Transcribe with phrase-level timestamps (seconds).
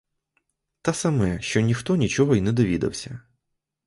[0.81, 3.21] Та саме, що ніхто нічого не довідався.